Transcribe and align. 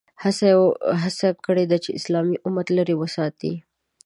هڅه 1.03 1.27
یې 1.29 1.29
کړې 1.45 1.65
ده 1.71 1.77
چې 1.83 1.89
اسلامي 1.99 2.35
امت 2.47 2.67
لرې 2.77 2.95
وساتي. 2.97 3.53